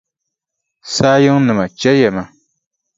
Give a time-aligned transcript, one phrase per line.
[0.95, 2.23] Saa yiŋnima chɛliya ma.